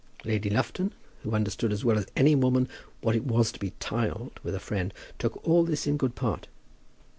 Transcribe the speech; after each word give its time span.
Lady 0.25 0.49
Lufton, 0.49 0.93
who 1.21 1.35
understood 1.35 1.71
as 1.71 1.85
well 1.85 1.95
as 1.95 2.07
any 2.17 2.33
woman 2.33 2.67
what 3.01 3.15
it 3.15 3.23
was 3.23 3.51
to 3.51 3.59
be 3.59 3.73
"tiled" 3.79 4.39
with 4.41 4.55
a 4.55 4.59
friend, 4.59 4.95
took 5.19 5.47
all 5.47 5.63
this 5.63 5.85
in 5.85 5.95
good 5.95 6.15
part. 6.15 6.47